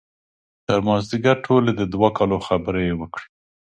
تر 0.65 0.79
مازدیګر 0.87 1.35
ټولې 1.45 1.71
د 1.75 1.81
دوه 1.93 2.09
کالو 2.17 2.37
خبرې 2.47 2.83
یې 2.89 2.95
وکړې. 3.01 3.25